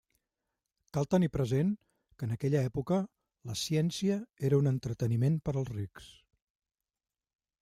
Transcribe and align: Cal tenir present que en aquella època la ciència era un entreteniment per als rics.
Cal 0.97 1.07
tenir 1.15 1.29
present 1.35 1.69
que 2.21 2.25
en 2.29 2.33
aquella 2.37 2.63
època 2.71 2.99
la 3.51 3.59
ciència 3.67 4.19
era 4.51 4.63
un 4.65 4.71
entreteniment 4.75 5.41
per 5.47 5.57
als 5.59 5.75
rics. 5.77 6.13